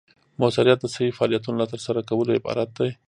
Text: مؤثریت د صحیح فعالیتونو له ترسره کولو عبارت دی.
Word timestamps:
مؤثریت 0.39 0.79
د 0.81 0.85
صحیح 0.95 1.13
فعالیتونو 1.17 1.57
له 1.61 1.67
ترسره 1.73 2.01
کولو 2.09 2.37
عبارت 2.39 2.69
دی. 2.77 2.89